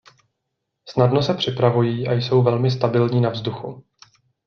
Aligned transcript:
Snadno 0.89 1.21
se 1.23 1.33
připravují 1.33 2.07
a 2.07 2.11
jsou 2.13 2.43
velmi 2.43 2.71
stabilní 2.71 3.21
na 3.21 3.29
vzduchu. 3.29 3.83